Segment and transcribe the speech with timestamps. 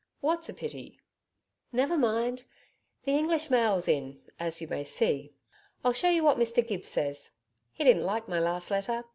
[0.19, 0.99] 'What's a pity?'
[1.71, 2.45] 'Never mind!
[3.03, 5.35] The English mail's in as you may see.
[5.85, 7.33] I'll show you what Mr Gibbs says.
[7.71, 9.05] He didn't like my last letter.